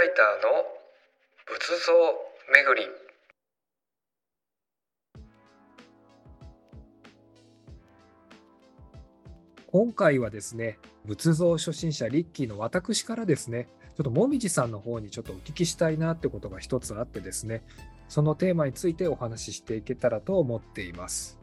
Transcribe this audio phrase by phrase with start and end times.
[0.00, 0.64] ライターの
[1.44, 1.92] 仏像
[2.54, 2.88] 巡り
[9.70, 17.62] 今回はですね仏像初心者リッキーの私からですねちょっともみじさんの方にちょっとお聞きしたいなってことが一つあってですね
[18.08, 21.38] そのテーマについてお話ししていけたらと思っています。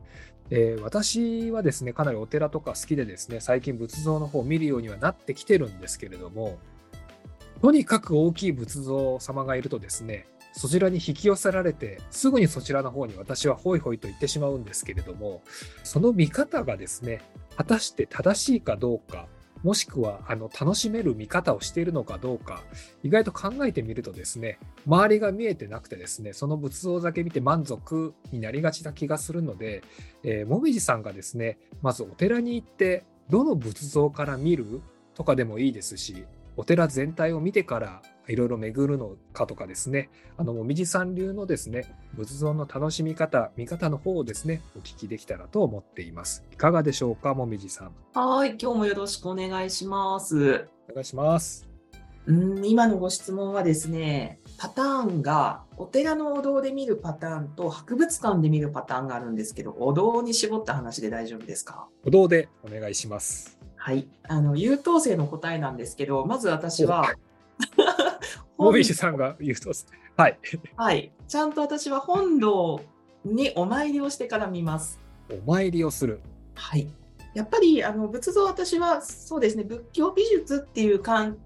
[0.50, 6.58] えー私はですねかなりお寺とか好きでですね最近仏像の方を見るようにはなってきてるんですけれども
[7.62, 15.44] とにかく大きい仏像様がいるとですねそちらに引き寄せられてすぐにそちらの方に私はホイホイと言ってしまうんですけれども
[15.84, 17.22] その見方がですね
[17.56, 19.28] 果たして正しいかどうか
[19.64, 22.62] もしくはあの楽しめる見方をしているのかどうか
[23.04, 29.84] 意外と考えてみるとですね周りが見えてなくてですねその仏像だけ見て満足になりがちな気がするので、
[30.24, 34.82] えーもみじさんがですねまずお寺に行ってどの仏像から見る
[35.16, 36.26] とかでもいいですし
[36.58, 40.10] お寺全体を見てからいろいろ巡るのかとかですね。
[40.36, 46.44] あのもみじさん流のですね仏像の楽しみ方見方の方をですねお聞きできたらと思っています。
[46.52, 47.92] いかがでしょうかもみじさん。
[48.14, 50.68] はい、今日もよろしくお願いします。
[50.90, 51.68] お願いします。
[52.26, 61.88] うん、今のご質問はですね、パターンがお寺のお堂で見るパターンと博物館で見るパターンがあるんですけど、お堂に絞った話で大丈夫ですか？
[62.04, 63.57] お堂でお願いします
[63.88, 67.14] はい、あの優等生の答えなんですけど、まず私は
[68.58, 69.72] もみじさんが言うと
[70.18, 70.38] はい。
[70.76, 72.82] はい、ちゃんと私は本堂
[73.24, 75.00] にお参りをしてから見ます。
[75.30, 76.20] お参りをする。
[76.56, 76.90] はい。
[77.34, 81.38] やっぱりあの仏像私はそうですね仏教美術っていう観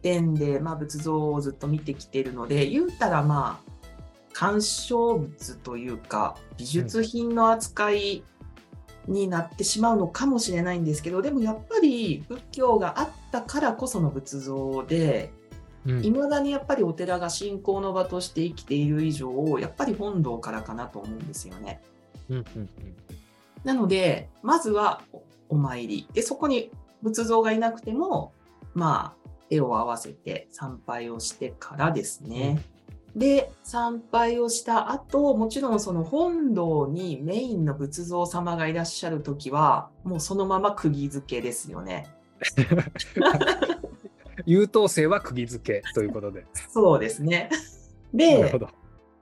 [0.00, 3.72] 点で、まあ、仏像をずっと見てきているので言うたらまあ
[4.32, 8.22] 鑑賞物というか美術品の扱い
[9.08, 15.32] になってしまうのかもしれないんですけど、でもやっぱり仏教があったからこその仏像で
[15.86, 21.80] うんいまだにやっぱりお寺が信仰の場として生きている以上やっぱり本堂からかなと思うんですよね。
[22.28, 22.68] うんうんうん
[23.64, 26.06] なので、まずはおお参り。
[26.12, 26.70] で、そこに
[27.02, 28.32] 仏像がいなくても、
[28.74, 32.62] まあ、手を合わせて参拝をしてからですね。
[33.16, 42.06] で、参拝をした後、もちろんその本堂にメインの仏像様がいらっしゃるときは、もうそのまま釘付けですよね。
[44.46, 46.46] 優等生は釘付けということで。
[46.72, 47.50] そうですね。
[48.14, 48.68] でなるほ、ど。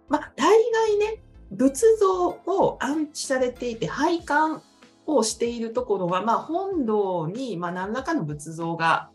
[0.09, 4.63] まあ、大概ね、仏像を安置されていて、拝観
[5.07, 9.11] をしているところは、まあ、本堂に、まあ、何らかの仏像が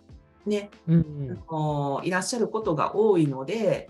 [0.46, 1.40] ね、うん
[2.04, 3.90] いらっしゃることが多いので、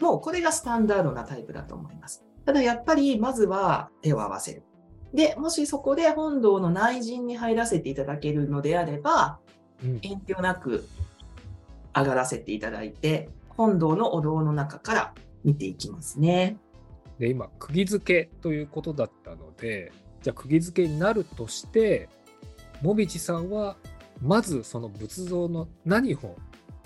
[0.00, 2.24] もうこれがスタンダードなタイプだと思います。
[2.44, 4.62] ただやっぱり、まずは手を合わせる。
[5.12, 9.38] で、もしそこで本堂の内陣に入らせていただけるのであれば、
[9.84, 10.86] うん遠慮なく
[11.94, 16.56] 上がらせていただいて、本堂のお堂の中から見ていきますね。
[17.18, 22.08] で今釘付けということだったのでじゃあ釘付けになるとして
[22.80, 23.76] もみじさんは
[24.22, 26.36] まずその仏像の何を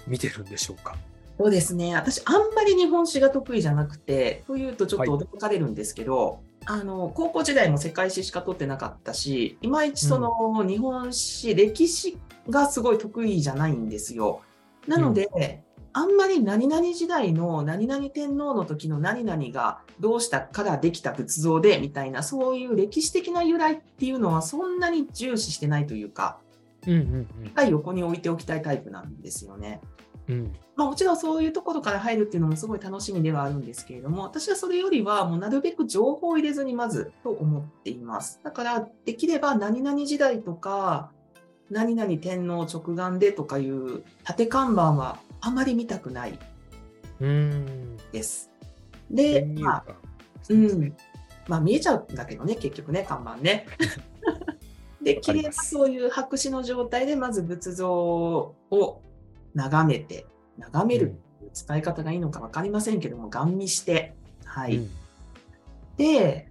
[0.09, 0.97] 見てるんでしょうか？
[1.44, 1.94] そうですね。
[1.94, 12.16] 私、あんまり日本史が得意じゃなくて、というとちょっとはい驚かれるんですけど、あの、高校時代も世界史しか取ってなかったし、いまいちその日本史、歴史
[12.49, 14.41] がすごい得意じゃないんですよ。
[14.88, 15.62] なので、
[15.93, 26.38] あんまり何々時代の何々天皇の時の何々がどうしたからできた仏像でみたいな、そういう歴史的な由来っていうのはそんなに重視してないというか、
[26.87, 29.82] うんうんはい横に置いておきたいタイプなんですよね。
[30.29, 38.41] うんうんまあ、もちろんそういうところから入るっていうのもすごい楽しみではあるんですけれども、私はそれよりはもうなるべく情報を入れずにまずと思っています。
[38.43, 41.12] だからできれば何々時代とか、
[41.71, 46.39] 何々天皇直眼でとかいう縦看板はあまり見たくない
[47.21, 48.51] うーんです。
[49.11, 49.97] で、まあ、観
[50.50, 50.97] うん。
[51.47, 53.67] まあ見えちゃうんだけどね、結局ね、看板ね。
[55.00, 59.03] で、きれいなりますそういう白紙の状態でまず仏像を
[59.55, 60.27] 眺めて、
[60.59, 61.21] 眺める
[61.53, 64.15] 使い方がいいのか分かりませんけども、ガン見して、
[64.45, 64.77] はい。
[64.77, 64.91] うん
[65.97, 66.49] で、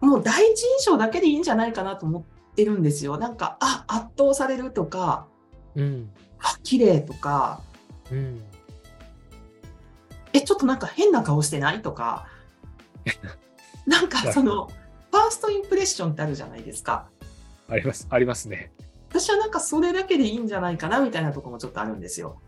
[0.00, 3.18] もう第一印象だけでいいんじゃないかなと思ってるんですよ。
[3.18, 5.26] なんか、あ、圧倒されるとか、
[5.74, 7.60] うんあ、綺麗とか、
[8.10, 8.42] うん
[10.32, 12.26] え、ちょっとなんか変な顔してないとか、
[13.86, 17.08] なんかその、ファーストインプレッションってあるじゃないですか。
[17.68, 18.72] ありますありますね
[19.12, 22.40] 私はなんかそれだけでいいんじゃないかなみたいなところもちょっとあるんですよ。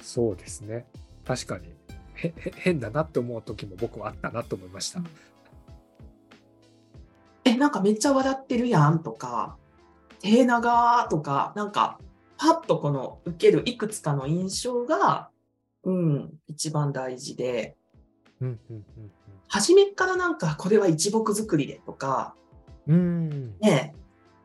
[0.00, 0.86] そうですね。
[1.24, 1.68] 確かに。
[2.14, 5.06] へへ変だなって思う時も僕はあったなと思いました、うん。
[7.44, 9.56] え、なんかめっちゃ笑ってるやんとか、
[10.20, 11.98] 手長とか、なんか
[12.36, 15.32] パッとこの受けるいくつかの印象が
[15.84, 17.76] うん、一番大事で、
[18.40, 18.84] うんうん
[19.48, 22.34] 初めっからなんかこれは一木作りでとか、
[22.86, 22.94] うん。
[22.94, 23.54] うん。
[23.60, 23.94] ね、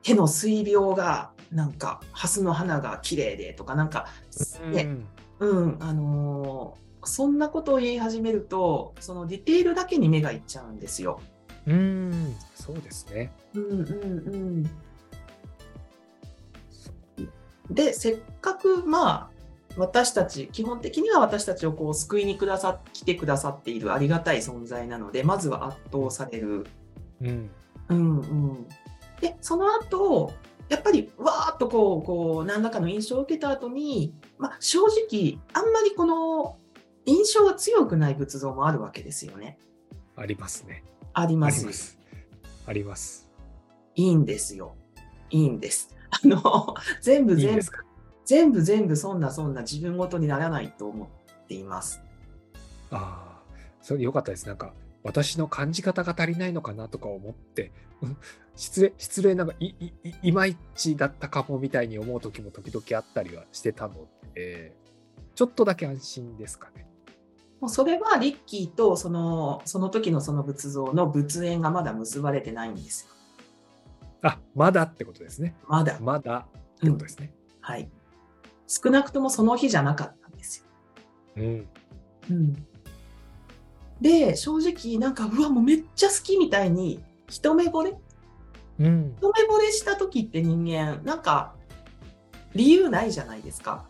[0.03, 4.07] 手の水量がなんか蓮の花が綺麗でとかなんか、
[4.71, 4.97] ね
[5.39, 11.21] うんあのーそんなことを言い始めるとそのディテールだけに目がいっちゃうんですよ。
[11.65, 11.79] うん、う
[12.13, 13.31] んそうですね。
[13.55, 14.71] うんうん
[17.19, 19.29] うん、でせっかくまあ
[19.77, 26.67] 私たち基本的には私たちをこう救いにくださ来てくださっているありがたい存在なのでまずは圧倒される。
[27.21, 27.49] うん。
[27.89, 28.67] うんうん、
[29.21, 30.33] でその後
[30.69, 36.57] やっぱりわーっとこうこう何らかの印象を受けた後に、まあ、正直あんまりこの
[37.05, 39.57] 印象が強くない仏像もあるわけですよね。
[40.15, 40.83] ありますね。
[41.13, 41.97] あります。
[42.65, 43.29] あります。
[43.95, 44.75] いいんですよ。
[45.29, 45.95] いいんです。
[46.09, 47.61] あの 全部全部
[48.25, 52.01] 全部全部そんなそんな自分ごとにならないと思っています。
[52.91, 53.41] ああ、
[53.81, 54.45] それよかったです。
[54.47, 54.73] なんか、
[55.07, 57.71] 私の感じ方が足りないのかなとか思って、
[58.01, 58.17] うん
[58.55, 64.75] 失礼、失礼なんかいいいいまいちだったかもみたいに思う時も時々あったりはしてたので、
[65.35, 66.87] ちょっとだけ安心ですかね。
[67.61, 73.11] もうそれはリッキーとそのその時のその仏像の仏縁がまだ結ばれてないんですよ。
[74.23, 75.55] あ、まだってことですね。
[75.67, 75.99] まだ。
[76.01, 77.31] まだってことですね。
[77.61, 77.89] はい。
[78.67, 80.65] 少なくともその日じゃなかったんですよ。
[81.37, 81.67] うん。
[82.31, 82.67] うん、
[84.01, 87.95] で、正直、なんか、うわ、もうめっちゃ好きみたいに、一目惚れ？
[88.79, 89.15] うん。
[89.17, 91.55] 一目惚れした時って人間、なんか、
[92.53, 93.85] 理由ないじゃないですか。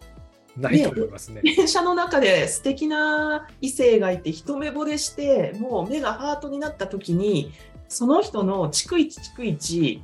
[0.55, 1.41] ないと思いますね。
[1.43, 7.51] 電車の中で素敵な異性がいて、一目惚れして、もう目がハートになった時に、
[7.89, 10.03] その人の逐一逐一、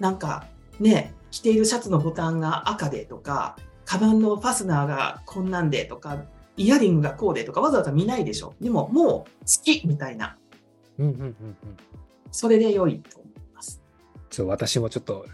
[0.00, 0.46] なんか
[0.80, 6.24] ね、着ているシャツのボタンが赤でとか、カバンのファスナーがこんなんでとか、
[6.56, 8.54] イヤリングがこうでとかわざわざ見ないでしょ。
[8.60, 9.26] でももう好
[9.64, 10.36] きみたいな。
[10.98, 11.56] うんうんうんうん。
[12.30, 13.82] それで良いと思います。
[14.30, 15.26] ちょ私もちょっと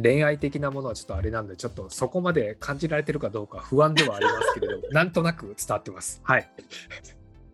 [0.00, 6.20] 恋愛的なものはちょっとあれなんで、ちょっとそこまで感じられてるかどうか不安ではありますけれども、 なんとなく伝わってます。
[6.22, 6.50] はい。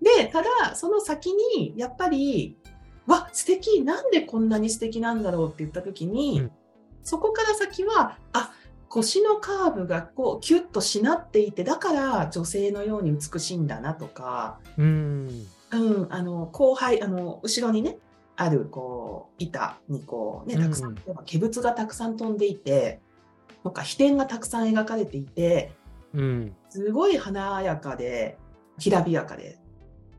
[0.02, 2.56] で、ただ、その先に、やっぱり、
[3.06, 6.52] わ、素敵なんでこんなに素敵なんだろうって言った時に、うん
[7.06, 8.52] そこから先は、あ、
[8.88, 15.46] 腰のカーブがこう、キュッとしなっていて、だから女性のように美しいんだなとか、うん。
[15.72, 17.98] うん、あの、後輩、あの、後ろにね、
[18.36, 23.00] ある、こう、板にこう、ね、たくさん、うん化仏がたくさん飛んでいて、
[23.64, 25.72] とか、飛天がたくさん描かれていて、
[26.14, 26.56] うん。
[26.68, 28.38] すごい華やかで、
[28.78, 29.58] きらびやかで、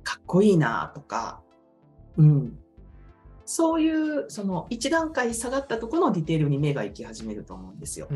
[0.03, 1.41] かっこいいなとか、
[2.17, 2.59] うん。
[3.49, 8.09] そういう、その一段階下がったところのディテールに目が行き始めると思うんですよ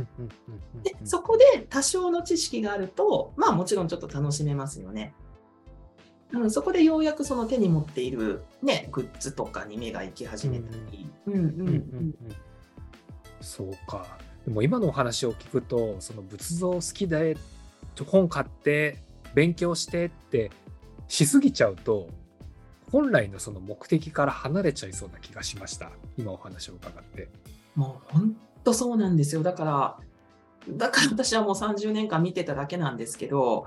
[0.84, 5.16] で、そこで多少の知識があると、まあもちろんちょっと楽しめますよね。
[6.34, 11.10] うん、そこでようやくその手に持っているね、グッズとかに目が行き始めたり。
[11.28, 11.74] うんうんううんうん
[12.10, 12.16] ん
[13.40, 14.06] そうか。
[14.46, 17.38] でも今のお話を聞くと、その仏像好きで
[18.06, 18.98] 本買って
[19.34, 20.52] 勉強してって
[21.08, 22.10] しすぎちゃうと、
[22.92, 25.92] 本来のその目的から離れちゃいそうな気がしました。
[26.18, 27.30] 今お話を伺って。
[27.76, 29.44] もう本当そうなんですよ。
[29.44, 29.98] だから、
[30.70, 33.66] だから私はもう30年間見てただけなんですけど、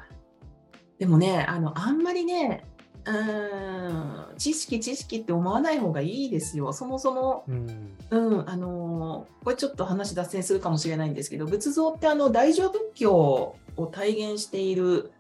[0.99, 2.65] でもね、あの、あんまりね、
[3.07, 6.73] うーん、知識知識って思わない方がいいですよ。
[6.73, 7.97] そもそも、うん。
[8.11, 15.13] うん、あのーこれちょっと話脱線するかもしれないんですけど、仏像ってあの大乗仏教を体現している、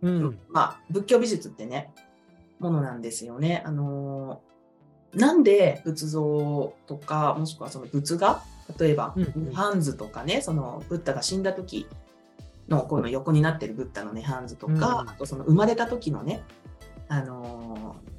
[0.00, 0.38] うん。
[0.48, 1.92] まあ、仏教美術ってね、
[2.62, 3.62] ものなんですよね。
[3.66, 4.52] あのー
[5.12, 8.42] なんで仏像とか、もしくはその仏画、
[8.78, 11.86] 例えば、うんうんハンズとかね、そのブッダが死んだ時
[12.66, 16.42] のこの横になってるブッダのね、ハンズとか、うんあとその生まれた時のね、
[17.08, 18.12] あのー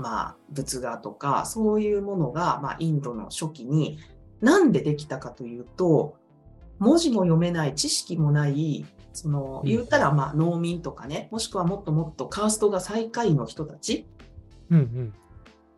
[0.00, 3.98] まあ、仏画とか、そういうものが、まあ、インドの初期に、
[4.40, 6.16] なんでできたかというと、
[6.78, 14.06] 文字も読めない、知識もない、その、うん言ったら、まあ、農民とかね、もしくはもっともっとカーストが最下位の人たち、
[14.70, 15.12] うん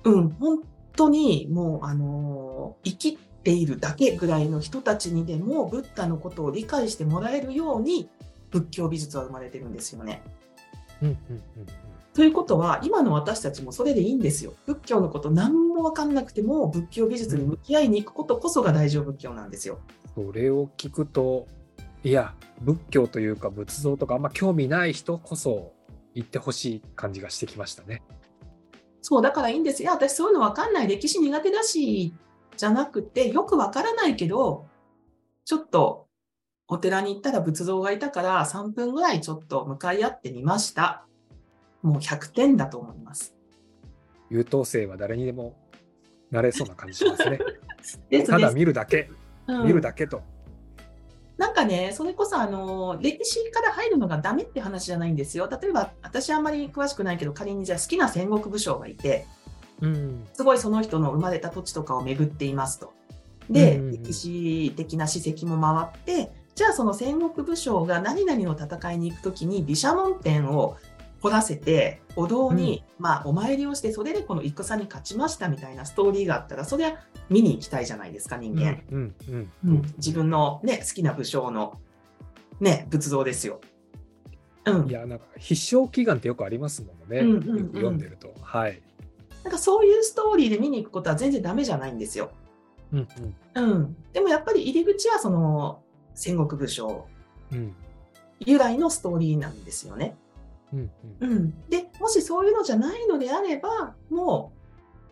[0.05, 0.15] うん。
[0.15, 0.62] うん、本
[0.95, 8.09] 当にもう、あのー生きているだけぐらいの人たちにでも、ブッダのことを理解してもらえるように、
[8.51, 10.23] 仏教美術は生まれてるんですよね。
[11.03, 11.17] うんうん
[11.59, 11.67] うん
[12.15, 14.53] ということは、今の私たちもそれでいいんですよ。
[14.67, 19.79] 仏教のこと何も分かんなくても、仏教美術に向き合いに行くことこそが大乗仏教なんですよ。
[20.15, 21.47] それを聞くと、
[22.04, 25.73] いや、仏教というか仏像とかあんま興味ない人こそ
[26.14, 28.02] 行ってほしい感じがしてきましたね。
[29.00, 29.92] そう、だからいいんですよ。
[29.92, 30.88] 私そういうの分かんない。
[30.88, 32.14] 歴史苦手だし、
[32.56, 34.66] じゃなくて、よく分からないけど、
[35.44, 36.06] ちょっと
[36.68, 41.04] お寺に行ったら仏像がいたから3分ぐらいちょっと向かい合ってみました。
[41.82, 43.35] もう100点だと思います。
[44.30, 45.54] 優等生は誰にでも
[46.30, 47.38] なれそうな感じしますね。
[48.09, 49.11] ですただ見るだけ、
[49.47, 50.23] うん見るだけと。
[51.39, 55.49] なんかね、それこそあの歴史から入るのがダメって話じゃないんですよ。
[55.51, 59.27] 例えば、私あんまり詳しくないけど、仮にじゃあ好きな戦国武将がいて、
[59.81, 60.27] うん。
[60.33, 62.93] すごいその人の生まれた土地とかを巡っていますと。
[63.51, 70.77] で、うんうんうん歴史的な史跡も回って、じゃあその戦国武将が何々の戦いに行くときに毘沙門天を
[71.23, 76.99] 掘らせて、お堂に、まあお参りをして、それでこの戦に勝ちましたみたいなストーリーがあったら、そりゃ
[77.31, 78.83] 見に行きたいじゃないですか、人間。
[78.91, 79.83] うんうんううんん。
[79.97, 81.79] 自分のね、好きな武将の
[82.61, 83.61] ね、仏像ですよ。
[84.67, 84.93] うんい。
[84.93, 87.21] や、なんか必勝祈願ってよくありますもんね。
[87.21, 88.35] うんうんうんよく読んでると。
[88.43, 88.83] はい。
[89.45, 92.31] なんかそういうストーリーで見に行くことは全然ダメじゃないんですよ。
[92.93, 93.09] うん
[93.55, 93.97] うんうん。
[94.12, 95.83] でもやっぱり入り口はその
[96.14, 97.07] 戦国武将
[97.52, 97.75] うん
[98.45, 100.17] 由来のストーリーなんですよね。
[100.73, 101.69] うんうん。
[101.69, 104.52] で、もしそういうのじゃないのであれば、も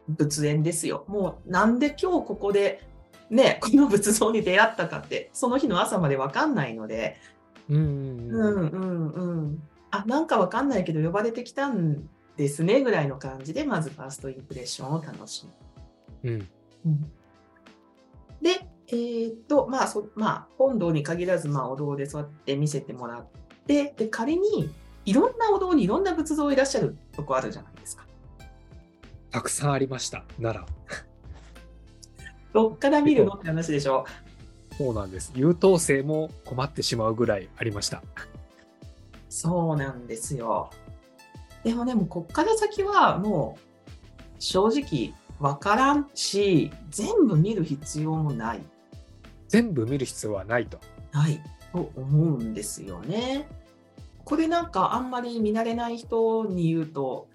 [0.08, 1.04] う仏縁ですよ。
[1.08, 2.82] もうなんで今日ここで
[3.30, 7.16] ね、この仏像に出会ったかって、その日の朝までわかんないので、
[7.68, 9.62] うんうんううんんうんうん。
[9.90, 15.46] あ、なんかわかんないけど呼ばれてきたんですねぐらいの感じで、まずファーストインプレッションを楽し
[16.24, 16.30] む。
[16.30, 16.48] うん
[16.86, 17.12] うん
[18.42, 23.26] で、えーっと、まあそ、まあ、本堂に限らず、まあ、お堂でそうやって見せてもらっ
[23.66, 24.70] て、で、仮に、
[25.04, 28.06] いろんなお堂にいろんな仏像いらっしゃるとこあるじゃないですか。
[29.30, 30.66] たくさんありました、奈良。
[32.52, 34.04] どっから見るのって話でしょ。
[34.76, 35.32] そうなんです。
[35.34, 38.02] 優等生も困ってしまうぐらいありました。
[39.28, 40.70] そうなんですよ。
[41.62, 43.60] でもね、もうこっから先はもう、
[44.38, 48.62] 正直わからんし、全部見る必要もない。
[49.48, 50.80] 全部見る必要はないと。
[51.12, 51.40] ない
[51.72, 53.46] と思うんですよね。
[54.30, 57.26] これなんかあんまり見慣れない人に言うと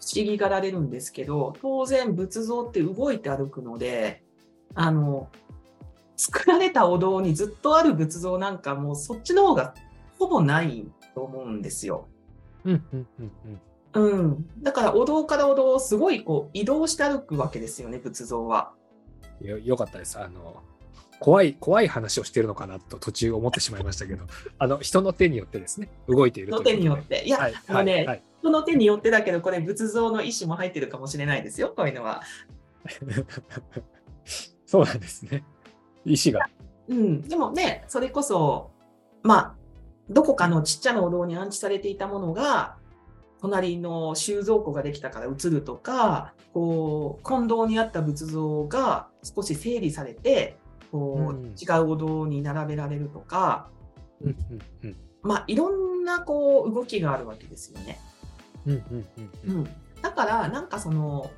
[0.00, 4.24] 不思議がられるんですけど、当然仏像って動いて歩くので、
[4.74, 5.28] あの、
[6.16, 9.74] 作られたお堂にずっとある仏像なんかもうそっちの方が
[10.18, 12.08] ほぼないと思うんですよ。
[12.64, 13.32] うんうんうん
[13.94, 14.02] うん。
[14.02, 14.46] うん。
[14.60, 18.72] だからお堂からお堂をすごいこう移動して歩くわけですよね、仏像は。
[19.40, 20.18] よよかったです。
[20.18, 20.62] あの
[21.20, 24.24] 怖い怖い話をしてるのかなと途中思ってしまいましたけど、
[24.58, 27.22] あの人の手によってですね、動いているとのい手によって。
[27.24, 32.22] いや、はいあのね、はいはい人の手によってだけど、これ仏像の意思も入ってるかもしれないですよ、こういうのは。
[34.64, 35.44] そうなんですね。
[36.06, 36.48] 意思が。
[36.88, 38.70] うん、でもね、それこそ、
[39.22, 39.54] まあ、
[40.08, 42.76] どこかのちっちゃなお堂に安置されていたものが、
[43.40, 50.56] 隣の収蔵庫ができたから移るとか、こう、金堂にあった仏像が少し整理されて、
[50.90, 51.46] こう、うん。
[51.50, 53.68] 違うお堂に並べられるとか、
[54.20, 54.96] うんうんうん。
[55.22, 58.00] まあ、いろんなこう動きがあるわけですよね。
[60.02, 61.30] だから、なんかその、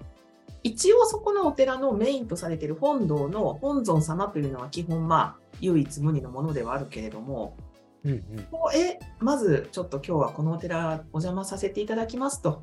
[0.62, 7.56] 一応そこのお寺のメインとされている本堂の本尊様というのは基本まあ唯一無二のものではあるけれども、
[8.04, 8.22] うんうん。
[8.50, 12.62] こうえまずちょっと今日はこのお寺お邪魔させていただきますと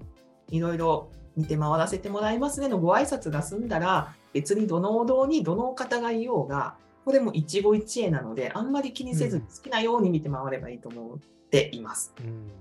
[0.50, 9.42] いろいろ見て回らせてもらいますねのご挨拶が済んだら別にどのお堂にどのお方がいようがこれも一期一会なのであんまり気にせずうん。
[9.44, 11.18] 好きなように見て回ればいいと思っ
[11.50, 12.14] ています。
[12.20, 12.52] うん。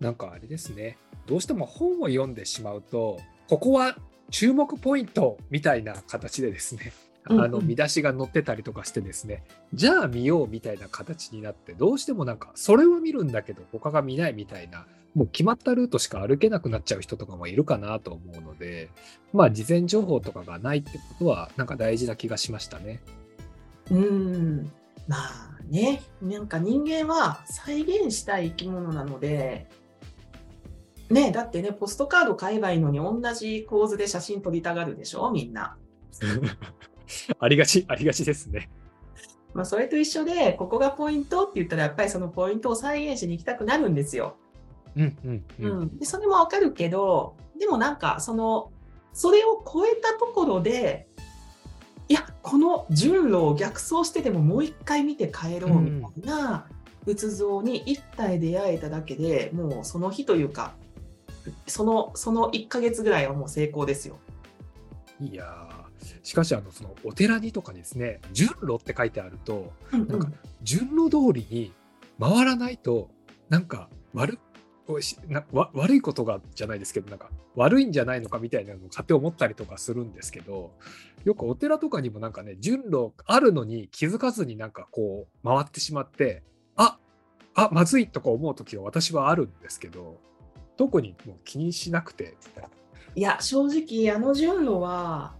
[0.00, 3.18] なんかあれですね、どうしても本を読んでしまうと、
[3.48, 3.96] ここは
[4.30, 6.92] 注目ポイントみたいな形でですね、
[7.28, 7.44] うんうん。
[7.44, 18.90] あの見出しが載ってたりとかしてですね、じゃあ見ようみたいな形になって、どうしてもなんか、それは見るんだけど、他が見ないみたいな、もう決まったルートしか歩けなくなっちゃう人とかもいるかなと思うので、
[19.32, 23.00] まあ、事前情報とかがないってことは、なんか大事な気がしましたね。
[23.90, 24.72] うーん
[25.08, 29.66] まあねなんか人間は再現したい生き物なので
[31.08, 35.30] ねだってねポストカード買えばいいのに同じ構図で写真撮りたがるでしょ？
[35.30, 35.76] みんな。
[37.38, 38.68] ありがち、ありがちですね。
[39.54, 44.36] まあ、それと一緒で、ここがポイントって言ったら、やっぱりそのポイントを再現しに行きたくなるんですよ。
[44.98, 45.68] うんうんう。
[45.68, 48.70] うんん、でそれもわかるけど、でもなんか、その、
[49.12, 51.08] それを超えたところで、
[52.08, 56.66] いや、この順路を逆走してでももう一回見て帰ろうみたいな
[57.04, 60.74] 仏像に一体出会えただけでもうその日というか、
[61.66, 64.18] その、その1ヶ月ぐらいはもう成功ですよ。
[65.20, 65.88] いやー
[66.22, 70.28] しかしあのそのお寺にとかですね順路って書いてあるとうんなんか
[70.62, 71.72] 順路通りに
[72.20, 73.10] 回らないと
[73.48, 74.38] なんか悪
[75.28, 80.72] なわ悪いことがじゃないですけどなんか悪いんじゃないのかみたいなのを勝手に思ったりとかするんですけど
[81.24, 86.42] よくお寺とかにもなんかね順路あるのに気づかずになんかこう回ってしまって
[86.76, 86.98] あ
[87.54, 90.18] あまずいとか思う時は私はあるんですけど
[90.76, 92.68] 特にもう気にしなくてみたいな
[93.18, 95.34] いや、正直、あの順路は、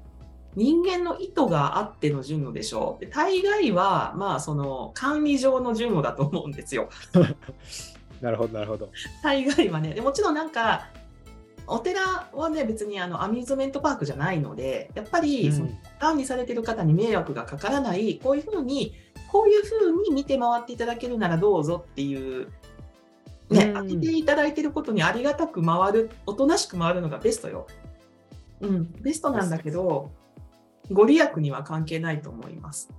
[0.57, 3.05] 人間の意図があっての順路でしょう。
[3.05, 6.89] で大概は、まあ、その、管理上の順路だと思うんですよ。
[8.21, 8.91] なるほどなるほど
[9.23, 9.95] 大概はね。
[9.95, 10.89] でもちろんなんか、
[11.67, 15.53] お寺はね、別にあのアミューズメントパークじゃないので、やっぱり、
[16.01, 18.95] 管理されてる方に迷惑がかからない、こういうふうに、
[19.31, 22.49] こういうふうに見て回っていただけるならどうぞっていう、
[23.51, 27.67] ね、うん開けていただいてることにありがたく回る、おとなしく回るのがベストよ。
[28.61, 30.11] うん、ベストなんだけど、
[30.91, 32.91] ご利益には関係ないと思います。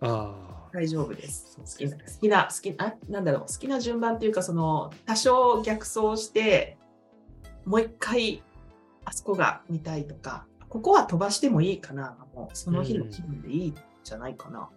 [0.00, 0.45] ああ
[0.76, 1.56] 大丈夫です。
[1.56, 6.76] 好きな、好きな、好きな、あなんだろう、好きな順番っていうか、その、多少逆走して、
[7.64, 8.42] もう一回、
[9.06, 14.68] あそこが見たいとか、ここは飛ばしてもいいかな、もう、その日の気分でいいんじゃないかな。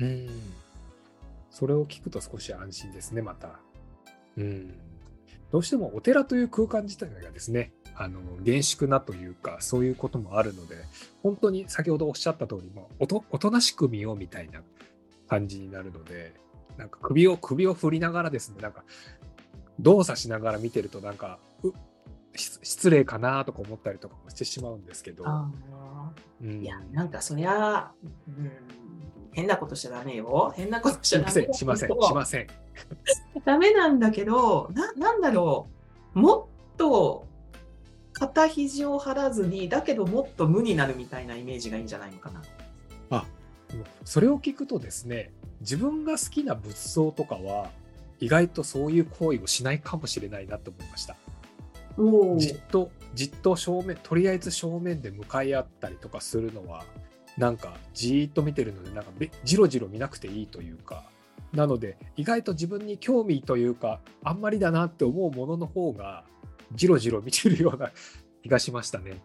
[0.00, 0.28] うん
[1.50, 3.60] それを聞くと少し安心ですね、また。
[4.36, 4.74] うん。
[5.50, 10.76] どうしてもお寺という空間自体がですね、あの厳粛なというか、そういうこともあるので、
[11.22, 14.62] 本当に先ほどおっしゃった通り、まあ、おとおとなしく見ようみたいな
[15.28, 16.34] 感じになるので、
[16.76, 18.84] なんか首を首を振りながらですね、なんか
[19.80, 21.72] 動作しながら見てると、なんか、う
[22.34, 25.50] 失失礼かなとか思ったりとかもしてしまうんですけど、あ
[26.40, 27.90] うんーいや、なんかそりゃ、
[28.28, 28.50] うん、
[29.32, 30.52] 変なことしちゃダメよ。
[30.56, 32.46] 変なことしちゃダメしません、しません、しません。
[33.44, 35.68] ダメなんだけど、ななんだろ
[36.14, 37.26] う、もっと
[38.12, 42.42] 肩肘を張らずに、だけどもっと無になるみたいなイメージがいいんじゃないのかな。
[44.04, 47.70] それを聞くとですね自分が好きな仏像とかは
[48.20, 51.16] 意外とそういう行為をしないかもしれないなと思いました
[51.96, 56.84] おじっとじっと正面とりあえず正面で向かい合ったりとかするのは
[57.36, 61.04] なんかじーっと見てるのでなんかべじろじろ見なくていいというか
[61.52, 66.24] なので意外と自分に興味というかあんまりだなって思うものの方が
[66.74, 67.90] じろじろ見てるような
[68.42, 69.20] 気がしましたね。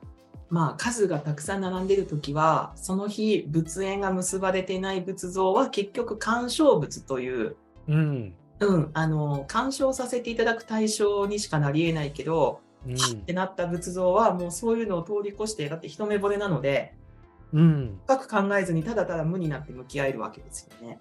[0.49, 7.55] まあ、数がたくさん並んでるときは、その日、仏縁が結ばれていない仏像は結局、鑑賞物という、
[7.87, 16.93] うん、うん、あの、鑑賞させていただく対象にしかなり得ないけど、うんはってなった仏像はもうそういうのを通り越して、だって一目惚れなので、
[17.53, 20.99] うん、深く考えずにただただ無になって向き合えるわけですよね。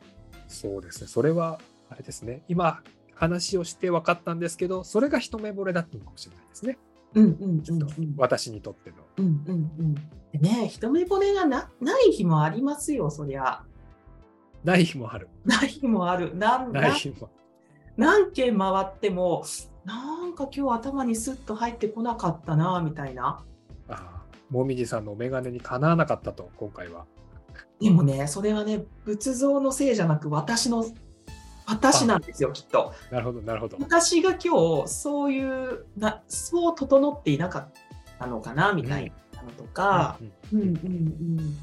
[0.48, 1.09] そうですね。
[1.09, 2.42] それは、あれですね。
[2.48, 2.83] 今、
[3.14, 6.78] 話をして分かったんですけど、それが一目惚れだったのかもしれないですね。
[7.14, 7.62] うんうん。
[8.16, 8.96] 私にとっての。
[9.18, 9.94] うんうんうん。
[9.94, 13.62] でね、一目惚れがなない日もありますよ、そりゃ。
[14.64, 15.29] ない日もある。
[15.44, 16.37] ない日もある。
[16.37, 17.31] なんない日も。
[17.96, 19.44] 何軒回っても、
[19.85, 23.44] なんか今日頭にスッと入ってこなかったな、みたいな。
[23.88, 27.05] ああ、もみじさんのお眼鏡にかなわなかったと、今回は。
[27.81, 30.85] でもね、それはね、仏像のせいじゃなく、私の、
[31.66, 32.92] 私なんですよ、きっと。
[33.11, 33.77] なるほど、なるほど。
[33.81, 37.68] 私が今日、そういうな、そう整っていなかっ
[38.18, 40.18] たのかな、みたいなのとか。
[40.53, 41.57] うんうんうんうん。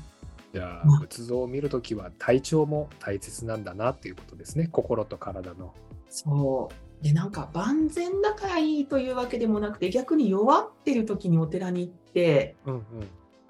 [0.53, 4.67] じゃまああ、仏像を見るときは体調も大切なんだなっていうことですね。
[4.67, 5.73] 心と体の。
[6.09, 7.03] そう。
[7.03, 12.83] で、なんか万全だからいいというわけでもなくて、逆に弱ってる時にお寺に行って、うんうん。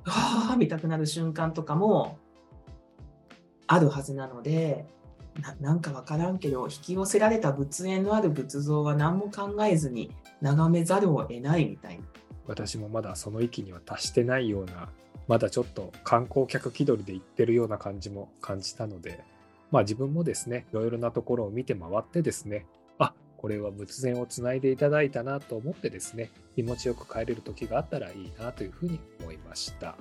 [0.05, 2.17] ああ、見たくなる瞬間とかも
[3.67, 4.85] あるはずなので、
[5.41, 12.03] ななんかわからんけど、引き寄せられた仏縁のある仏像は何も考えずに眺めざるを得ないみたいな。
[12.47, 14.89] 私もまだその域には達してないような、
[15.27, 19.23] まだちょっと観光客気取りで行ってるような感じも感じたので、
[19.71, 22.65] まあ自分もですね、いろいろなところを見て回ってですね、
[22.97, 29.95] あこれは仏前をつないでいただいたなと思ってですね、気持ちよく帰れる時があったらいいなというふうに思いました。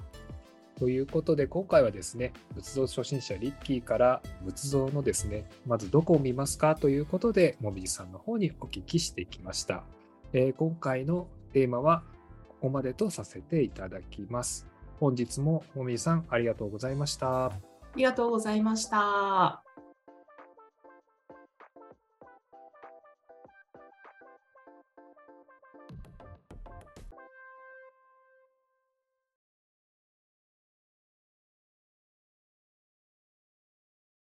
[0.79, 9.83] ということで今回はですね仏像初心者リッキーから仏像のですねまずどこを見ますかということでもみじさんの方にお聞きしてきました、
[10.33, 12.03] えー今回のテーマは
[12.49, 14.67] ここまでとさせていただきます。
[15.01, 17.47] 本日ももみじさんありがとうございました。
[17.47, 17.53] あ
[17.97, 19.68] りがとうございました。